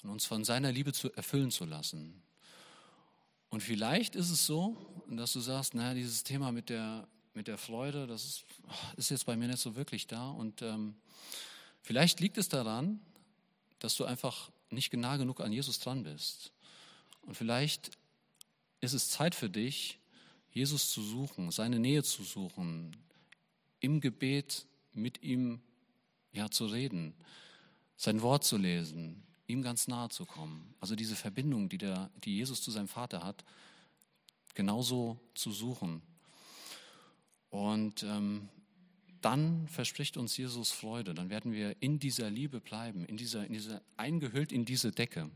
und 0.02 0.10
uns 0.10 0.26
von 0.26 0.44
seiner 0.44 0.72
Liebe 0.72 0.92
zu 0.92 1.12
erfüllen 1.12 1.50
zu 1.50 1.64
lassen. 1.64 2.22
Und 3.54 3.60
vielleicht 3.60 4.16
ist 4.16 4.30
es 4.30 4.46
so, 4.46 4.76
dass 5.08 5.32
du 5.32 5.38
sagst, 5.38 5.74
naja, 5.74 5.94
dieses 5.94 6.24
Thema 6.24 6.50
mit 6.50 6.70
der, 6.70 7.06
mit 7.34 7.46
der 7.46 7.56
Freude, 7.56 8.08
das 8.08 8.24
ist, 8.24 8.44
ist 8.96 9.10
jetzt 9.12 9.26
bei 9.26 9.36
mir 9.36 9.46
nicht 9.46 9.60
so 9.60 9.76
wirklich 9.76 10.08
da. 10.08 10.28
Und 10.30 10.60
ähm, 10.60 10.96
vielleicht 11.80 12.18
liegt 12.18 12.36
es 12.36 12.48
daran, 12.48 12.98
dass 13.78 13.94
du 13.94 14.06
einfach 14.06 14.50
nicht 14.70 14.92
nah 14.92 15.18
genug 15.18 15.40
an 15.40 15.52
Jesus 15.52 15.78
dran 15.78 16.02
bist. 16.02 16.50
Und 17.22 17.36
vielleicht 17.36 17.92
ist 18.80 18.92
es 18.92 19.10
Zeit 19.10 19.36
für 19.36 19.48
dich, 19.48 20.00
Jesus 20.50 20.90
zu 20.90 21.00
suchen, 21.00 21.52
seine 21.52 21.78
Nähe 21.78 22.02
zu 22.02 22.24
suchen, 22.24 22.96
im 23.78 24.00
Gebet 24.00 24.66
mit 24.94 25.22
ihm 25.22 25.60
ja, 26.32 26.50
zu 26.50 26.66
reden, 26.66 27.14
sein 27.96 28.20
Wort 28.20 28.42
zu 28.42 28.56
lesen, 28.56 29.22
ihm 29.46 29.62
ganz 29.62 29.88
nahe 29.88 30.08
zu 30.08 30.24
kommen. 30.24 30.74
Also 30.80 30.96
diese 30.96 31.16
Verbindung, 31.16 31.68
die, 31.68 31.78
der, 31.78 32.10
die 32.24 32.36
Jesus 32.36 32.62
zu 32.62 32.70
seinem 32.70 32.88
Vater 32.88 33.22
hat, 33.22 33.44
genauso 34.54 35.18
zu 35.34 35.52
suchen. 35.52 36.02
Und 37.50 38.02
ähm, 38.02 38.48
dann 39.20 39.68
verspricht 39.68 40.16
uns 40.16 40.36
Jesus 40.36 40.70
Freude. 40.70 41.14
Dann 41.14 41.30
werden 41.30 41.52
wir 41.52 41.76
in 41.80 41.98
dieser 41.98 42.30
Liebe 42.30 42.60
bleiben, 42.60 43.04
in 43.06 43.16
dieser, 43.16 43.46
in 43.46 43.52
dieser, 43.52 43.80
eingehüllt 43.96 44.52
in 44.52 44.64
diese 44.64 44.92
Decke. 44.92 45.30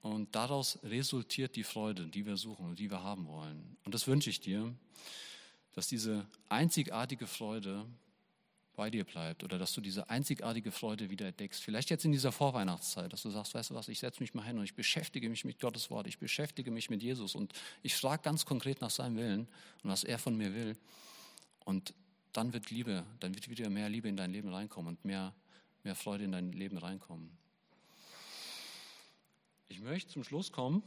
Und 0.00 0.34
daraus 0.34 0.78
resultiert 0.84 1.56
die 1.56 1.64
Freude, 1.64 2.06
die 2.06 2.24
wir 2.26 2.36
suchen 2.36 2.66
und 2.66 2.78
die 2.78 2.90
wir 2.90 3.02
haben 3.02 3.26
wollen. 3.26 3.76
Und 3.84 3.94
das 3.94 4.06
wünsche 4.06 4.30
ich 4.30 4.40
dir, 4.40 4.72
dass 5.74 5.88
diese 5.88 6.26
einzigartige 6.48 7.26
Freude 7.26 7.84
bei 8.78 8.90
dir 8.90 9.02
bleibt 9.02 9.42
oder 9.42 9.58
dass 9.58 9.72
du 9.72 9.80
diese 9.80 10.08
einzigartige 10.08 10.70
Freude 10.70 11.10
wieder 11.10 11.26
entdeckst. 11.26 11.64
Vielleicht 11.64 11.90
jetzt 11.90 12.04
in 12.04 12.12
dieser 12.12 12.30
Vorweihnachtszeit, 12.30 13.12
dass 13.12 13.22
du 13.22 13.30
sagst, 13.30 13.52
weißt 13.52 13.70
du 13.70 13.74
was, 13.74 13.88
ich 13.88 13.98
setze 13.98 14.22
mich 14.22 14.34
mal 14.34 14.44
hin 14.44 14.56
und 14.56 14.62
ich 14.62 14.74
beschäftige 14.74 15.28
mich 15.28 15.44
mit 15.44 15.58
Gottes 15.58 15.90
Wort, 15.90 16.06
ich 16.06 16.20
beschäftige 16.20 16.70
mich 16.70 16.88
mit 16.88 17.02
Jesus 17.02 17.34
und 17.34 17.52
ich 17.82 17.96
frage 17.96 18.22
ganz 18.22 18.46
konkret 18.46 18.80
nach 18.80 18.90
seinem 18.90 19.16
Willen 19.16 19.48
und 19.82 19.90
was 19.90 20.04
er 20.04 20.16
von 20.16 20.36
mir 20.36 20.54
will. 20.54 20.76
Und 21.64 21.92
dann 22.32 22.52
wird 22.52 22.70
Liebe, 22.70 23.04
dann 23.18 23.34
wird 23.34 23.48
wieder 23.48 23.68
mehr 23.68 23.88
Liebe 23.88 24.08
in 24.08 24.16
dein 24.16 24.30
Leben 24.30 24.48
reinkommen 24.48 24.94
und 24.94 25.04
mehr, 25.04 25.34
mehr 25.82 25.96
Freude 25.96 26.22
in 26.22 26.30
dein 26.30 26.52
Leben 26.52 26.78
reinkommen. 26.78 27.36
Ich 29.66 29.80
möchte 29.80 30.12
zum 30.12 30.22
Schluss 30.22 30.52
kommen 30.52 30.84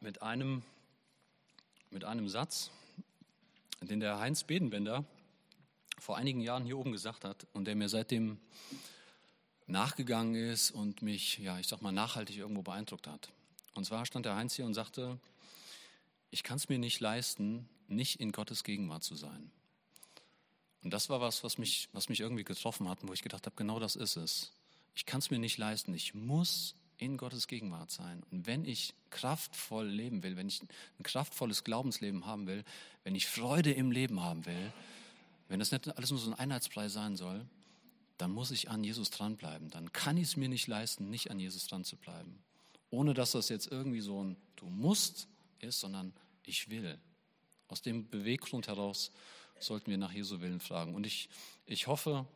mit 0.00 0.22
einem, 0.22 0.62
mit 1.90 2.04
einem 2.04 2.26
Satz, 2.26 2.70
den 3.80 4.00
der 4.00 4.18
Heinz 4.18 4.44
Bedenbender 4.44 5.04
vor 5.98 6.16
einigen 6.16 6.40
Jahren 6.40 6.64
hier 6.64 6.78
oben 6.78 6.92
gesagt 6.92 7.24
hat 7.24 7.46
und 7.52 7.64
der 7.66 7.76
mir 7.76 7.88
seitdem 7.88 8.38
nachgegangen 9.66 10.34
ist 10.34 10.70
und 10.70 11.02
mich, 11.02 11.38
ja, 11.38 11.58
ich 11.58 11.68
sag 11.68 11.82
mal, 11.82 11.92
nachhaltig 11.92 12.36
irgendwo 12.36 12.62
beeindruckt 12.62 13.06
hat. 13.06 13.30
Und 13.74 13.84
zwar 13.84 14.04
stand 14.04 14.26
der 14.26 14.36
Heinz 14.36 14.54
hier 14.54 14.66
und 14.66 14.74
sagte, 14.74 15.18
ich 16.30 16.42
kann 16.42 16.56
es 16.56 16.68
mir 16.68 16.78
nicht 16.78 17.00
leisten, 17.00 17.68
nicht 17.88 18.20
in 18.20 18.32
Gottes 18.32 18.64
Gegenwart 18.64 19.02
zu 19.02 19.14
sein. 19.14 19.50
Und 20.82 20.92
das 20.92 21.08
war 21.08 21.20
was, 21.20 21.44
was 21.44 21.58
mich, 21.58 21.88
was 21.92 22.08
mich 22.08 22.20
irgendwie 22.20 22.44
getroffen 22.44 22.88
hat, 22.88 22.98
wo 23.02 23.12
ich 23.12 23.22
gedacht 23.22 23.46
habe, 23.46 23.56
genau 23.56 23.78
das 23.78 23.96
ist 23.96 24.16
es. 24.16 24.52
Ich 24.94 25.06
kann 25.06 25.18
es 25.18 25.30
mir 25.30 25.38
nicht 25.38 25.58
leisten. 25.58 25.94
Ich 25.94 26.14
muss 26.14 26.74
in 27.00 27.16
Gottes 27.16 27.46
Gegenwart 27.46 27.90
sein. 27.90 28.22
Und 28.30 28.46
wenn 28.46 28.64
ich 28.64 28.94
kraftvoll 29.10 29.86
leben 29.86 30.22
will, 30.22 30.36
wenn 30.36 30.48
ich 30.48 30.62
ein 30.62 31.02
kraftvolles 31.02 31.64
Glaubensleben 31.64 32.26
haben 32.26 32.46
will, 32.46 32.64
wenn 33.04 33.14
ich 33.14 33.26
Freude 33.26 33.72
im 33.72 33.90
Leben 33.90 34.22
haben 34.22 34.44
will, 34.46 34.72
wenn 35.48 35.58
das 35.58 35.72
nicht 35.72 35.88
alles 35.96 36.10
nur 36.10 36.20
so 36.20 36.30
ein 36.30 36.38
Einheitspreis 36.38 36.92
sein 36.92 37.16
soll, 37.16 37.44
dann 38.18 38.30
muss 38.30 38.50
ich 38.50 38.70
an 38.70 38.84
Jesus 38.84 39.10
dranbleiben. 39.10 39.70
Dann 39.70 39.92
kann 39.92 40.16
ich 40.18 40.24
es 40.24 40.36
mir 40.36 40.48
nicht 40.48 40.66
leisten, 40.66 41.08
nicht 41.08 41.30
an 41.30 41.40
Jesus 41.40 41.66
dran 41.66 41.84
zu 41.84 41.96
bleiben. 41.96 42.38
Ohne 42.90 43.14
dass 43.14 43.32
das 43.32 43.48
jetzt 43.48 43.70
irgendwie 43.72 44.00
so 44.00 44.22
ein 44.22 44.36
Du 44.56 44.66
musst 44.66 45.26
ist, 45.60 45.80
sondern 45.80 46.12
ich 46.44 46.68
will. 46.68 46.98
Aus 47.68 47.80
dem 47.80 48.08
Beweggrund 48.10 48.68
heraus 48.68 49.10
sollten 49.58 49.90
wir 49.90 49.96
nach 49.96 50.12
Jesu 50.12 50.40
Willen 50.40 50.60
fragen. 50.60 50.94
Und 50.94 51.06
ich, 51.06 51.30
ich 51.64 51.86
hoffe, 51.86 52.26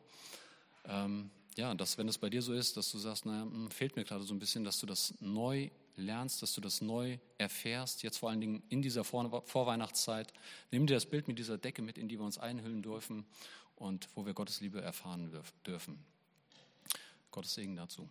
ähm, 0.85 1.29
ja, 1.55 1.73
dass 1.73 1.97
wenn 1.97 2.07
es 2.07 2.17
bei 2.17 2.29
dir 2.29 2.41
so 2.41 2.53
ist, 2.53 2.75
dass 2.77 2.91
du 2.91 2.97
sagst, 2.97 3.25
naja, 3.25 3.43
hm, 3.43 3.71
fehlt 3.71 3.95
mir 3.95 4.03
gerade 4.03 4.23
so 4.23 4.33
ein 4.33 4.39
bisschen, 4.39 4.63
dass 4.63 4.79
du 4.79 4.85
das 4.85 5.13
neu 5.19 5.69
lernst, 5.95 6.41
dass 6.41 6.53
du 6.53 6.61
das 6.61 6.81
neu 6.81 7.17
erfährst, 7.37 8.03
jetzt 8.03 8.17
vor 8.17 8.29
allen 8.29 8.41
Dingen 8.41 8.63
in 8.69 8.81
dieser 8.81 9.03
Vor 9.03 9.41
Vorweihnachtszeit. 9.45 10.33
Nimm 10.71 10.87
dir 10.87 10.95
das 10.95 11.05
Bild 11.05 11.27
mit 11.27 11.39
dieser 11.39 11.57
Decke 11.57 11.81
mit, 11.81 11.97
in 11.97 12.07
die 12.07 12.19
wir 12.19 12.25
uns 12.25 12.37
einhüllen 12.37 12.81
dürfen 12.81 13.25
und 13.75 14.09
wo 14.15 14.25
wir 14.25 14.33
Gottes 14.33 14.59
Liebe 14.59 14.81
erfahren 14.81 15.31
dürfen. 15.65 16.03
Gottes 17.31 17.53
Segen 17.53 17.75
dazu. 17.75 18.09